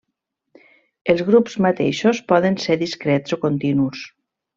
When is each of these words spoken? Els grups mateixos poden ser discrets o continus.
Els 1.13 1.19
grups 1.27 1.57
mateixos 1.67 2.21
poden 2.31 2.57
ser 2.67 2.79
discrets 2.85 3.37
o 3.39 3.41
continus. 3.45 4.03